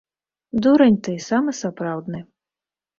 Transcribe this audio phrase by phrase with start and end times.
[0.67, 2.27] Дурань ты, самы сапраўдны.